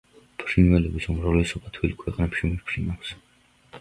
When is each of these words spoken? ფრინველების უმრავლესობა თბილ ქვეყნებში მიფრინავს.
ფრინველების 0.43 1.05
უმრავლესობა 1.13 1.73
თბილ 1.77 1.93
ქვეყნებში 2.03 2.51
მიფრინავს. 2.53 3.13